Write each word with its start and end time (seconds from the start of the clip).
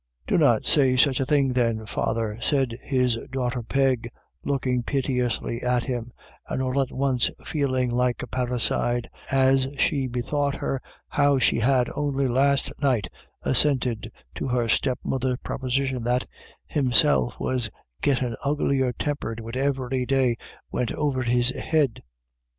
"Dunnot 0.27 0.65
say 0.65 0.95
such 0.95 1.19
a 1.19 1.27
thing, 1.27 1.53
then, 1.53 1.85
father," 1.85 2.39
said 2.41 2.75
his 2.81 3.19
daughter 3.31 3.61
Peg, 3.61 4.09
looking 4.43 4.81
piteously 4.81 5.61
at 5.61 5.83
him, 5.83 6.11
and 6.49 6.59
all 6.59 6.81
at 6.81 6.91
once 6.91 7.29
feeling 7.45 7.91
like 7.91 8.23
a 8.23 8.25
parricide, 8.27 9.11
as 9.29 9.67
she 9.77 10.07
bethought 10.07 10.55
her 10.55 10.81
how 11.07 11.37
she 11.37 11.59
had 11.59 11.87
only 11.95 12.27
last 12.27 12.71
night 12.81 13.09
assented 13.43 14.11
to 14.33 14.47
her 14.47 14.67
step 14.67 14.97
mother's 15.03 15.37
proposition 15.43 16.03
that: 16.03 16.25
Himself 16.65 17.39
was 17.39 17.69
gittin* 18.01 18.35
uglier 18.43 18.93
tempered 18.93 19.39
wid 19.39 19.55
ivery 19.55 20.07
day 20.07 20.35
wint 20.71 20.91
over 20.93 21.21
his 21.21 21.49
head. 21.51 22.01